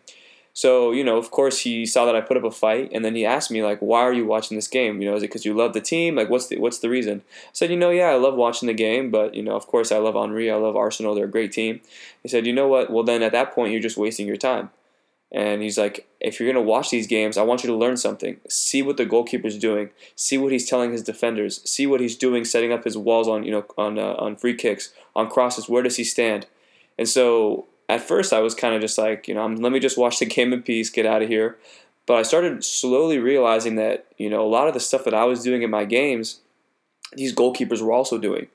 So, 0.53 0.91
you 0.91 1.03
know, 1.03 1.17
of 1.17 1.31
course, 1.31 1.61
he 1.61 1.85
saw 1.85 2.05
that 2.05 2.15
I 2.15 2.21
put 2.21 2.35
up 2.35 2.43
a 2.43 2.51
fight, 2.51 2.91
and 2.93 3.05
then 3.05 3.15
he 3.15 3.25
asked 3.25 3.51
me, 3.51 3.63
like, 3.63 3.79
why 3.79 4.01
are 4.01 4.11
you 4.11 4.25
watching 4.25 4.57
this 4.57 4.67
game? 4.67 5.01
You 5.01 5.09
know, 5.09 5.15
is 5.15 5.23
it 5.23 5.27
because 5.27 5.45
you 5.45 5.53
love 5.53 5.73
the 5.73 5.79
team? 5.79 6.15
Like, 6.15 6.29
what's 6.29 6.47
the, 6.47 6.57
what's 6.57 6.79
the 6.79 6.89
reason? 6.89 7.21
I 7.29 7.49
said, 7.53 7.71
you 7.71 7.77
know, 7.77 7.89
yeah, 7.89 8.09
I 8.09 8.15
love 8.15 8.35
watching 8.35 8.67
the 8.67 8.73
game, 8.73 9.11
but, 9.11 9.33
you 9.33 9.43
know, 9.43 9.55
of 9.55 9.67
course, 9.67 9.91
I 9.91 9.97
love 9.97 10.15
Henry, 10.15 10.51
I 10.51 10.55
love 10.55 10.75
Arsenal. 10.75 11.15
They're 11.15 11.25
a 11.25 11.31
great 11.31 11.53
team. 11.53 11.79
He 12.21 12.27
said, 12.27 12.45
you 12.45 12.51
know 12.51 12.67
what? 12.67 12.91
Well, 12.91 13.03
then 13.03 13.23
at 13.23 13.31
that 13.31 13.53
point, 13.53 13.71
you're 13.71 13.81
just 13.81 13.97
wasting 13.97 14.27
your 14.27 14.35
time. 14.35 14.71
And 15.31 15.61
he's 15.61 15.77
like, 15.77 16.05
if 16.19 16.37
you're 16.37 16.51
going 16.51 16.61
to 16.61 16.69
watch 16.69 16.89
these 16.89 17.07
games, 17.07 17.37
I 17.37 17.43
want 17.43 17.63
you 17.63 17.69
to 17.69 17.75
learn 17.75 17.95
something. 17.95 18.41
See 18.49 18.81
what 18.81 18.97
the 18.97 19.05
goalkeeper's 19.05 19.57
doing. 19.57 19.91
See 20.13 20.37
what 20.37 20.51
he's 20.51 20.69
telling 20.69 20.91
his 20.91 21.03
defenders. 21.03 21.61
See 21.63 21.87
what 21.87 22.01
he's 22.01 22.17
doing, 22.17 22.43
setting 22.43 22.73
up 22.73 22.83
his 22.83 22.97
walls 22.97 23.29
on, 23.29 23.43
you 23.43 23.51
know, 23.51 23.65
on, 23.77 23.97
uh, 23.97 24.15
on 24.15 24.35
free 24.35 24.55
kicks, 24.55 24.91
on 25.15 25.29
crosses. 25.29 25.69
Where 25.69 25.83
does 25.83 25.95
he 25.95 26.03
stand? 26.03 26.47
And 26.99 27.07
so 27.07 27.67
at 27.91 28.01
first 28.01 28.31
I 28.31 28.39
was 28.39 28.55
kind 28.55 28.73
of 28.73 28.79
just 28.79 28.97
like, 28.97 29.27
you 29.27 29.33
know, 29.33 29.45
let 29.45 29.73
me 29.73 29.79
just 29.79 29.97
watch 29.97 30.19
the 30.19 30.25
game 30.25 30.53
in 30.53 30.63
peace, 30.63 30.89
get 30.89 31.05
out 31.05 31.21
of 31.21 31.27
here. 31.27 31.57
But 32.05 32.15
I 32.15 32.23
started 32.23 32.63
slowly 32.63 33.19
realizing 33.19 33.75
that, 33.75 34.05
you 34.17 34.29
know, 34.29 34.41
a 34.41 34.47
lot 34.47 34.69
of 34.69 34.73
the 34.73 34.79
stuff 34.79 35.03
that 35.03 35.13
I 35.13 35.25
was 35.25 35.43
doing 35.43 35.61
in 35.61 35.69
my 35.69 35.83
games, 35.83 36.39
these 37.13 37.35
goalkeepers 37.35 37.81
were 37.81 37.91
also 37.91 38.17
doing. 38.17 38.47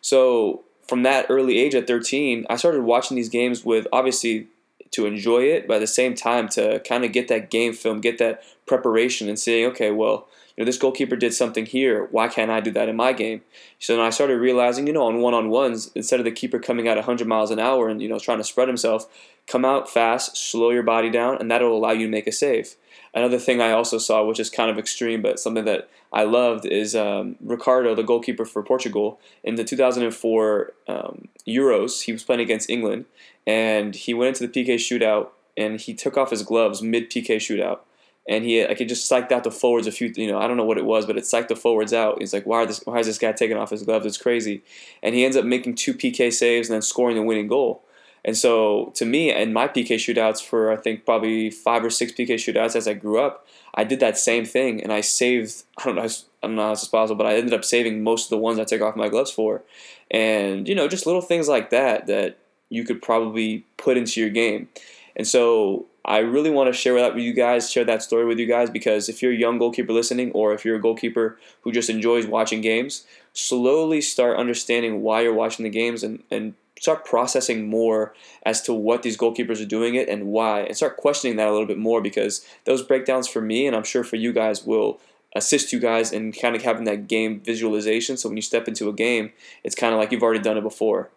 So 0.00 0.64
from 0.88 1.04
that 1.04 1.26
early 1.28 1.58
age 1.58 1.76
at 1.76 1.86
13, 1.86 2.44
I 2.50 2.56
started 2.56 2.82
watching 2.82 3.16
these 3.16 3.28
games 3.28 3.64
with 3.64 3.86
obviously 3.92 4.48
to 4.90 5.06
enjoy 5.06 5.44
it, 5.44 5.68
but 5.68 5.74
at 5.74 5.80
the 5.80 5.86
same 5.86 6.14
time 6.14 6.48
to 6.50 6.80
kind 6.80 7.04
of 7.04 7.12
get 7.12 7.28
that 7.28 7.50
game 7.50 7.72
film, 7.72 8.00
get 8.00 8.18
that 8.18 8.42
preparation 8.66 9.28
and 9.28 9.38
saying, 9.38 9.66
okay, 9.66 9.92
well, 9.92 10.26
you 10.56 10.62
know, 10.62 10.66
this 10.66 10.78
goalkeeper 10.78 11.16
did 11.16 11.32
something 11.32 11.66
here. 11.66 12.08
Why 12.10 12.28
can't 12.28 12.50
I 12.50 12.60
do 12.60 12.70
that 12.72 12.88
in 12.88 12.96
my 12.96 13.12
game? 13.12 13.42
So 13.78 13.96
then 13.96 14.04
I 14.04 14.10
started 14.10 14.38
realizing, 14.38 14.86
you 14.86 14.92
know, 14.92 15.06
on 15.06 15.20
one 15.20 15.34
on 15.34 15.48
ones, 15.48 15.90
instead 15.94 16.20
of 16.20 16.24
the 16.24 16.32
keeper 16.32 16.58
coming 16.58 16.88
out 16.88 16.98
at 16.98 17.06
100 17.06 17.26
miles 17.26 17.50
an 17.50 17.58
hour 17.58 17.88
and, 17.88 18.02
you 18.02 18.08
know, 18.08 18.18
trying 18.18 18.38
to 18.38 18.44
spread 18.44 18.68
himself, 18.68 19.06
come 19.46 19.64
out 19.64 19.90
fast, 19.90 20.36
slow 20.36 20.70
your 20.70 20.82
body 20.82 21.10
down, 21.10 21.38
and 21.38 21.50
that'll 21.50 21.76
allow 21.76 21.92
you 21.92 22.06
to 22.06 22.10
make 22.10 22.26
a 22.26 22.32
save. 22.32 22.74
Another 23.14 23.38
thing 23.38 23.60
I 23.60 23.72
also 23.72 23.98
saw, 23.98 24.24
which 24.24 24.40
is 24.40 24.48
kind 24.48 24.70
of 24.70 24.78
extreme, 24.78 25.20
but 25.20 25.38
something 25.38 25.64
that 25.64 25.88
I 26.12 26.24
loved, 26.24 26.64
is 26.64 26.94
um, 26.94 27.36
Ricardo, 27.40 27.94
the 27.94 28.02
goalkeeper 28.02 28.44
for 28.44 28.62
Portugal, 28.62 29.20
in 29.42 29.56
the 29.56 29.64
2004 29.64 30.72
um, 30.88 31.28
Euros. 31.46 32.02
He 32.02 32.12
was 32.12 32.24
playing 32.24 32.40
against 32.40 32.70
England, 32.70 33.04
and 33.46 33.94
he 33.94 34.14
went 34.14 34.40
into 34.40 34.46
the 34.46 34.64
PK 34.64 34.76
shootout, 34.76 35.28
and 35.56 35.80
he 35.80 35.92
took 35.92 36.16
off 36.16 36.30
his 36.30 36.42
gloves 36.42 36.80
mid 36.80 37.10
PK 37.10 37.36
shootout 37.36 37.80
and 38.28 38.44
he 38.44 38.64
like 38.64 38.80
it 38.80 38.88
just 38.88 39.10
psyched 39.10 39.32
out 39.32 39.44
the 39.44 39.50
forwards 39.50 39.86
a 39.86 39.92
few 39.92 40.12
you 40.16 40.30
know 40.30 40.38
I 40.38 40.46
don't 40.46 40.56
know 40.56 40.64
what 40.64 40.78
it 40.78 40.84
was 40.84 41.06
but 41.06 41.16
it 41.16 41.24
psyched 41.24 41.48
the 41.48 41.56
forwards 41.56 41.92
out. 41.92 42.18
He's 42.20 42.32
like 42.32 42.46
why, 42.46 42.64
this, 42.64 42.80
why 42.84 42.98
is 42.98 43.06
this 43.06 43.18
guy 43.18 43.32
taking 43.32 43.56
off 43.56 43.70
his 43.70 43.82
gloves? 43.82 44.06
It's 44.06 44.18
crazy. 44.18 44.62
And 45.02 45.14
he 45.14 45.24
ends 45.24 45.36
up 45.36 45.44
making 45.44 45.74
two 45.74 45.94
PK 45.94 46.32
saves 46.32 46.68
and 46.68 46.74
then 46.74 46.82
scoring 46.82 47.16
the 47.16 47.22
winning 47.22 47.48
goal. 47.48 47.82
And 48.24 48.36
so 48.36 48.92
to 48.94 49.04
me 49.04 49.34
in 49.34 49.52
my 49.52 49.66
PK 49.66 49.96
shootouts 49.96 50.42
for 50.42 50.70
I 50.70 50.76
think 50.76 51.04
probably 51.04 51.50
five 51.50 51.84
or 51.84 51.90
six 51.90 52.12
PK 52.12 52.34
shootouts 52.34 52.76
as 52.76 52.86
I 52.86 52.94
grew 52.94 53.18
up 53.18 53.46
I 53.74 53.84
did 53.84 54.00
that 54.00 54.18
same 54.18 54.44
thing 54.44 54.82
and 54.82 54.92
I 54.92 55.00
saved 55.00 55.64
I 55.78 55.84
don't 55.84 55.96
know 55.96 56.02
I 56.02 56.46
don't 56.46 56.56
know 56.56 56.66
how 56.66 56.72
it's 56.72 56.86
possible 56.86 57.16
but 57.16 57.26
I 57.26 57.36
ended 57.36 57.54
up 57.54 57.64
saving 57.64 58.04
most 58.04 58.26
of 58.26 58.30
the 58.30 58.38
ones 58.38 58.58
I 58.58 58.64
took 58.64 58.82
off 58.82 58.94
my 58.94 59.08
gloves 59.08 59.32
for. 59.32 59.62
And 60.10 60.68
you 60.68 60.76
know 60.76 60.86
just 60.86 61.06
little 61.06 61.22
things 61.22 61.48
like 61.48 61.70
that 61.70 62.06
that 62.06 62.38
you 62.68 62.84
could 62.84 63.02
probably 63.02 63.66
put 63.76 63.96
into 63.96 64.20
your 64.20 64.30
game 64.30 64.68
and 65.16 65.26
so 65.26 65.86
I 66.04 66.18
really 66.18 66.50
want 66.50 66.68
to 66.68 66.72
share 66.72 66.94
that 66.94 67.14
with 67.14 67.22
you 67.22 67.32
guys, 67.32 67.70
share 67.70 67.84
that 67.84 68.02
story 68.02 68.24
with 68.24 68.38
you 68.38 68.46
guys, 68.46 68.70
because 68.70 69.08
if 69.08 69.22
you're 69.22 69.32
a 69.32 69.36
young 69.36 69.58
goalkeeper 69.58 69.92
listening, 69.92 70.32
or 70.32 70.52
if 70.52 70.64
you're 70.64 70.76
a 70.76 70.80
goalkeeper 70.80 71.38
who 71.60 71.70
just 71.70 71.88
enjoys 71.88 72.26
watching 72.26 72.60
games, 72.60 73.06
slowly 73.32 74.00
start 74.00 74.36
understanding 74.36 75.02
why 75.02 75.20
you're 75.20 75.32
watching 75.32 75.62
the 75.62 75.70
games 75.70 76.02
and, 76.02 76.22
and 76.30 76.54
start 76.80 77.04
processing 77.04 77.68
more 77.68 78.12
as 78.44 78.60
to 78.62 78.72
what 78.72 79.04
these 79.04 79.16
goalkeepers 79.16 79.62
are 79.62 79.66
doing 79.66 79.94
it 79.94 80.08
and 80.08 80.26
why, 80.26 80.62
and 80.62 80.76
start 80.76 80.96
questioning 80.96 81.36
that 81.36 81.46
a 81.46 81.52
little 81.52 81.66
bit 81.66 81.78
more 81.78 82.00
because 82.00 82.44
those 82.64 82.82
breakdowns 82.82 83.28
for 83.28 83.40
me, 83.40 83.66
and 83.66 83.76
I'm 83.76 83.84
sure 83.84 84.02
for 84.02 84.16
you 84.16 84.32
guys, 84.32 84.66
will 84.66 84.98
assist 85.36 85.72
you 85.72 85.78
guys 85.78 86.12
in 86.12 86.32
kind 86.32 86.56
of 86.56 86.62
having 86.62 86.84
that 86.84 87.06
game 87.06 87.40
visualization. 87.40 88.16
So 88.16 88.28
when 88.28 88.36
you 88.36 88.42
step 88.42 88.66
into 88.66 88.88
a 88.88 88.92
game, 88.92 89.32
it's 89.62 89.76
kind 89.76 89.94
of 89.94 90.00
like 90.00 90.10
you've 90.10 90.22
already 90.22 90.42
done 90.42 90.58
it 90.58 90.62
before. 90.62 91.10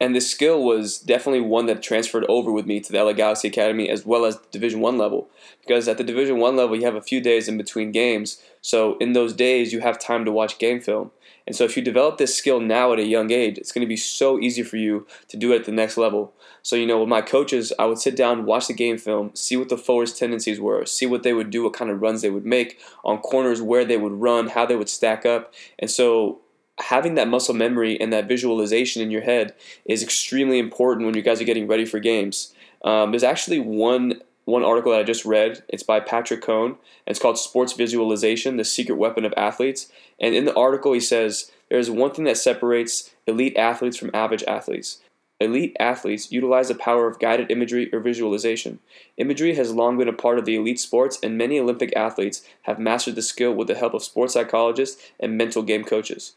And 0.00 0.14
this 0.14 0.28
skill 0.28 0.62
was 0.62 0.98
definitely 0.98 1.40
one 1.40 1.66
that 1.66 1.82
transferred 1.82 2.24
over 2.28 2.50
with 2.50 2.66
me 2.66 2.80
to 2.80 2.92
the 2.92 3.02
LA 3.02 3.12
Galaxy 3.12 3.48
Academy 3.48 3.88
as 3.88 4.04
well 4.04 4.24
as 4.24 4.36
Division 4.50 4.80
One 4.80 4.98
level. 4.98 5.28
Because 5.60 5.86
at 5.86 5.98
the 5.98 6.04
Division 6.04 6.38
One 6.38 6.56
level, 6.56 6.76
you 6.76 6.84
have 6.84 6.96
a 6.96 7.00
few 7.00 7.20
days 7.20 7.48
in 7.48 7.56
between 7.56 7.92
games, 7.92 8.42
so 8.60 8.98
in 8.98 9.12
those 9.12 9.32
days 9.32 9.72
you 9.72 9.80
have 9.80 9.98
time 9.98 10.24
to 10.24 10.32
watch 10.32 10.58
game 10.58 10.80
film. 10.80 11.12
And 11.46 11.54
so 11.54 11.64
if 11.64 11.76
you 11.76 11.82
develop 11.82 12.18
this 12.18 12.36
skill 12.36 12.58
now 12.58 12.92
at 12.92 12.98
a 12.98 13.04
young 13.04 13.30
age, 13.30 13.58
it's 13.58 13.70
going 13.70 13.84
to 13.84 13.88
be 13.88 13.96
so 13.96 14.38
easy 14.38 14.62
for 14.62 14.78
you 14.78 15.06
to 15.28 15.36
do 15.36 15.52
it 15.52 15.60
at 15.60 15.64
the 15.64 15.72
next 15.72 15.96
level. 15.96 16.32
So 16.62 16.74
you 16.74 16.86
know, 16.86 17.00
with 17.00 17.08
my 17.08 17.20
coaches, 17.20 17.72
I 17.78 17.84
would 17.84 17.98
sit 17.98 18.16
down, 18.16 18.46
watch 18.46 18.66
the 18.66 18.74
game 18.74 18.98
film, 18.98 19.30
see 19.34 19.56
what 19.56 19.68
the 19.68 19.76
forwards' 19.76 20.14
tendencies 20.14 20.58
were, 20.58 20.86
see 20.86 21.06
what 21.06 21.22
they 21.22 21.34
would 21.34 21.50
do, 21.50 21.64
what 21.64 21.74
kind 21.74 21.90
of 21.90 22.00
runs 22.00 22.22
they 22.22 22.30
would 22.30 22.46
make 22.46 22.80
on 23.04 23.18
corners, 23.18 23.60
where 23.60 23.84
they 23.84 23.98
would 23.98 24.12
run, 24.12 24.48
how 24.48 24.64
they 24.64 24.76
would 24.76 24.88
stack 24.88 25.26
up. 25.26 25.52
And 25.78 25.90
so 25.90 26.40
having 26.84 27.14
that 27.14 27.28
muscle 27.28 27.54
memory 27.54 27.98
and 28.00 28.12
that 28.12 28.28
visualization 28.28 29.00
in 29.00 29.10
your 29.10 29.22
head 29.22 29.54
is 29.86 30.02
extremely 30.02 30.58
important 30.58 31.06
when 31.06 31.14
you 31.14 31.22
guys 31.22 31.40
are 31.40 31.44
getting 31.44 31.66
ready 31.66 31.84
for 31.84 31.98
games. 31.98 32.54
Um, 32.84 33.10
there's 33.10 33.24
actually 33.24 33.60
one 33.60 34.20
one 34.44 34.62
article 34.62 34.92
that 34.92 35.00
I 35.00 35.04
just 35.04 35.24
read. 35.24 35.62
It's 35.70 35.82
by 35.82 36.00
Patrick 36.00 36.42
Cohn, 36.42 36.76
it's 37.06 37.18
called 37.18 37.38
Sports 37.38 37.72
Visualization 37.72 38.58
The 38.58 38.64
Secret 38.64 38.96
Weapon 38.96 39.24
of 39.24 39.32
Athletes. 39.38 39.90
And 40.20 40.34
in 40.34 40.44
the 40.44 40.54
article, 40.54 40.92
he 40.92 41.00
says 41.00 41.50
there's 41.70 41.90
one 41.90 42.12
thing 42.12 42.26
that 42.26 42.36
separates 42.36 43.10
elite 43.26 43.56
athletes 43.56 43.96
from 43.96 44.10
average 44.12 44.44
athletes. 44.44 45.00
Elite 45.40 45.74
athletes 45.80 46.30
utilize 46.30 46.68
the 46.68 46.74
power 46.74 47.08
of 47.08 47.18
guided 47.18 47.50
imagery 47.50 47.88
or 47.92 48.00
visualization. 48.00 48.80
Imagery 49.16 49.54
has 49.54 49.72
long 49.72 49.96
been 49.96 50.08
a 50.08 50.12
part 50.12 50.38
of 50.38 50.44
the 50.44 50.56
elite 50.56 50.78
sports, 50.78 51.18
and 51.22 51.38
many 51.38 51.58
Olympic 51.58 51.96
athletes 51.96 52.42
have 52.62 52.78
mastered 52.78 53.14
the 53.14 53.22
skill 53.22 53.54
with 53.54 53.68
the 53.68 53.74
help 53.74 53.94
of 53.94 54.04
sports 54.04 54.34
psychologists 54.34 55.02
and 55.18 55.38
mental 55.38 55.62
game 55.62 55.84
coaches. 55.84 56.34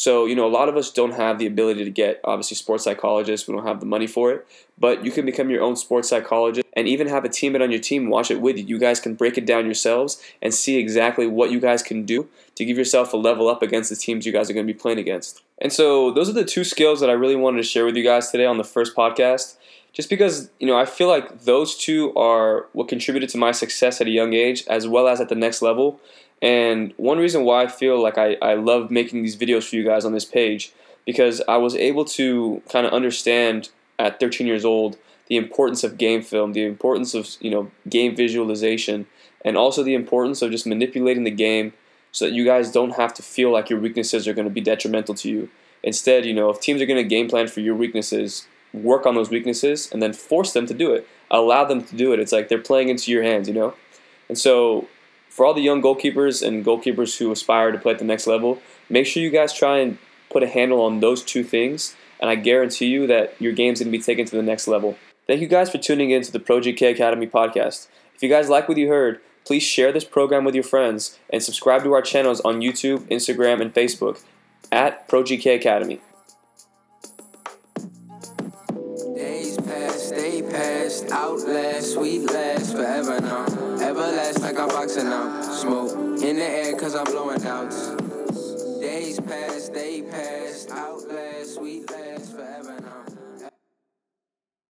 So, 0.00 0.24
you 0.24 0.34
know, 0.34 0.46
a 0.46 0.48
lot 0.48 0.70
of 0.70 0.78
us 0.78 0.90
don't 0.90 1.12
have 1.12 1.38
the 1.38 1.44
ability 1.44 1.84
to 1.84 1.90
get 1.90 2.22
obviously 2.24 2.54
sports 2.54 2.84
psychologists. 2.84 3.46
We 3.46 3.54
don't 3.54 3.66
have 3.66 3.80
the 3.80 3.86
money 3.86 4.06
for 4.06 4.32
it, 4.32 4.46
but 4.78 5.04
you 5.04 5.10
can 5.10 5.26
become 5.26 5.50
your 5.50 5.60
own 5.60 5.76
sports 5.76 6.08
psychologist 6.08 6.66
and 6.72 6.88
even 6.88 7.06
have 7.06 7.26
a 7.26 7.28
teammate 7.28 7.60
on 7.60 7.70
your 7.70 7.82
team 7.82 8.08
watch 8.08 8.30
it 8.30 8.40
with 8.40 8.56
you. 8.56 8.64
You 8.64 8.78
guys 8.78 8.98
can 8.98 9.14
break 9.14 9.36
it 9.36 9.44
down 9.44 9.66
yourselves 9.66 10.18
and 10.40 10.54
see 10.54 10.78
exactly 10.78 11.26
what 11.26 11.50
you 11.50 11.60
guys 11.60 11.82
can 11.82 12.06
do 12.06 12.30
to 12.54 12.64
give 12.64 12.78
yourself 12.78 13.12
a 13.12 13.18
level 13.18 13.46
up 13.46 13.60
against 13.60 13.90
the 13.90 13.96
teams 13.96 14.24
you 14.24 14.32
guys 14.32 14.48
are 14.48 14.54
going 14.54 14.66
to 14.66 14.72
be 14.72 14.78
playing 14.78 14.98
against. 14.98 15.42
And 15.60 15.70
so, 15.70 16.10
those 16.10 16.30
are 16.30 16.32
the 16.32 16.46
two 16.46 16.64
skills 16.64 17.00
that 17.00 17.10
I 17.10 17.12
really 17.12 17.36
wanted 17.36 17.58
to 17.58 17.68
share 17.68 17.84
with 17.84 17.94
you 17.94 18.02
guys 18.02 18.30
today 18.30 18.46
on 18.46 18.56
the 18.56 18.64
first 18.64 18.96
podcast. 18.96 19.56
Just 19.92 20.08
because, 20.08 20.48
you 20.58 20.66
know, 20.66 20.78
I 20.78 20.86
feel 20.86 21.08
like 21.08 21.42
those 21.42 21.76
two 21.76 22.14
are 22.14 22.68
what 22.72 22.88
contributed 22.88 23.28
to 23.30 23.38
my 23.38 23.52
success 23.52 24.00
at 24.00 24.06
a 24.06 24.10
young 24.10 24.32
age 24.32 24.64
as 24.66 24.88
well 24.88 25.08
as 25.08 25.20
at 25.20 25.28
the 25.28 25.34
next 25.34 25.60
level. 25.60 26.00
And 26.42 26.94
one 26.96 27.18
reason 27.18 27.44
why 27.44 27.64
I 27.64 27.66
feel 27.66 28.02
like 28.02 28.16
I, 28.16 28.36
I 28.40 28.54
love 28.54 28.90
making 28.90 29.22
these 29.22 29.36
videos 29.36 29.68
for 29.68 29.76
you 29.76 29.84
guys 29.84 30.04
on 30.04 30.12
this 30.12 30.24
page 30.24 30.72
because 31.04 31.42
I 31.46 31.58
was 31.58 31.74
able 31.74 32.04
to 32.06 32.62
kind 32.68 32.86
of 32.86 32.92
understand 32.92 33.70
at 33.98 34.20
13 34.20 34.46
years 34.46 34.64
old 34.64 34.96
the 35.26 35.36
importance 35.36 35.84
of 35.84 35.98
game 35.98 36.22
film, 36.22 36.52
the 36.52 36.64
importance 36.64 37.14
of 37.14 37.28
you 37.40 37.50
know 37.50 37.70
game 37.88 38.16
visualization, 38.16 39.06
and 39.44 39.56
also 39.56 39.82
the 39.82 39.94
importance 39.94 40.42
of 40.42 40.50
just 40.50 40.66
manipulating 40.66 41.24
the 41.24 41.30
game 41.30 41.72
so 42.12 42.24
that 42.24 42.32
you 42.32 42.44
guys 42.44 42.72
don't 42.72 42.96
have 42.96 43.14
to 43.14 43.22
feel 43.22 43.52
like 43.52 43.70
your 43.70 43.78
weaknesses 43.78 44.26
are 44.26 44.34
going 44.34 44.48
to 44.48 44.52
be 44.52 44.60
detrimental 44.60 45.14
to 45.14 45.28
you. 45.28 45.48
Instead, 45.82 46.24
you 46.24 46.34
know, 46.34 46.50
if 46.50 46.60
teams 46.60 46.82
are 46.82 46.86
going 46.86 47.02
to 47.02 47.08
game 47.08 47.28
plan 47.28 47.46
for 47.46 47.60
your 47.60 47.74
weaknesses, 47.74 48.46
work 48.72 49.06
on 49.06 49.14
those 49.14 49.30
weaknesses 49.30 49.90
and 49.92 50.02
then 50.02 50.12
force 50.12 50.52
them 50.52 50.66
to 50.66 50.74
do 50.74 50.92
it. 50.92 51.06
Allow 51.30 51.64
them 51.64 51.82
to 51.84 51.96
do 51.96 52.12
it. 52.12 52.20
It's 52.20 52.32
like 52.32 52.48
they're 52.48 52.58
playing 52.58 52.88
into 52.88 53.10
your 53.10 53.22
hands, 53.22 53.48
you 53.48 53.54
know? 53.54 53.74
And 54.28 54.38
so 54.38 54.88
for 55.30 55.46
all 55.46 55.54
the 55.54 55.62
young 55.62 55.80
goalkeepers 55.80 56.46
and 56.46 56.64
goalkeepers 56.64 57.16
who 57.16 57.32
aspire 57.32 57.72
to 57.72 57.78
play 57.78 57.92
at 57.92 57.98
the 57.98 58.04
next 58.04 58.26
level, 58.26 58.60
make 58.90 59.06
sure 59.06 59.22
you 59.22 59.30
guys 59.30 59.54
try 59.54 59.78
and 59.78 59.96
put 60.28 60.42
a 60.42 60.46
handle 60.46 60.82
on 60.82 61.00
those 61.00 61.22
two 61.22 61.42
things, 61.42 61.96
and 62.20 62.28
I 62.28 62.34
guarantee 62.34 62.86
you 62.86 63.06
that 63.06 63.40
your 63.40 63.52
game's 63.52 63.80
going 63.80 63.90
to 63.90 63.96
be 63.96 64.02
taken 64.02 64.26
to 64.26 64.36
the 64.36 64.42
next 64.42 64.68
level. 64.68 64.96
Thank 65.26 65.40
you 65.40 65.46
guys 65.46 65.70
for 65.70 65.78
tuning 65.78 66.10
in 66.10 66.22
to 66.22 66.32
the 66.32 66.40
Pro 66.40 66.60
GK 66.60 66.90
Academy 66.90 67.26
podcast. 67.26 67.88
If 68.14 68.22
you 68.22 68.28
guys 68.28 68.48
like 68.48 68.68
what 68.68 68.76
you 68.76 68.88
heard, 68.88 69.20
please 69.44 69.62
share 69.62 69.92
this 69.92 70.04
program 70.04 70.44
with 70.44 70.54
your 70.54 70.64
friends 70.64 71.18
and 71.30 71.42
subscribe 71.42 71.84
to 71.84 71.92
our 71.92 72.02
channels 72.02 72.40
on 72.40 72.60
YouTube, 72.60 73.08
Instagram, 73.08 73.62
and 73.62 73.72
Facebook 73.72 74.22
at 74.70 75.08
Pro 75.08 75.22
GK 75.22 75.54
Academy. 75.56 76.00
Outlast, 81.50 81.94
sweet 81.94 82.30
last, 82.32 82.72
forever 82.72 83.20
now. 83.20 83.46
Everlast 83.78 84.40
like 84.40 84.58
I'm 84.58 84.68
boxing 84.68 85.08
out. 85.08 85.42
Smoke 85.42 86.22
in 86.22 86.36
the 86.36 86.44
air 86.44 86.76
cause 86.76 86.94
I'm 86.94 87.04
blowing 87.04 87.44
out. 87.44 87.99